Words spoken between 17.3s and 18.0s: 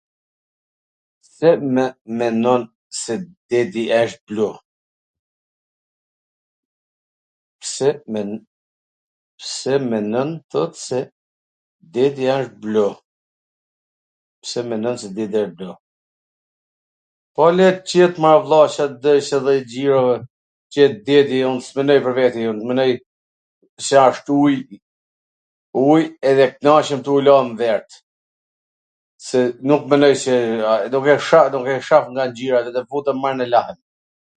Po le t